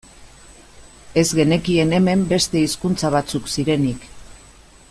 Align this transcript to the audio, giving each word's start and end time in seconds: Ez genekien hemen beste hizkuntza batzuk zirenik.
Ez 1.23 1.25
genekien 1.41 1.93
hemen 1.99 2.25
beste 2.33 2.65
hizkuntza 2.65 3.15
batzuk 3.19 3.55
zirenik. 3.57 4.13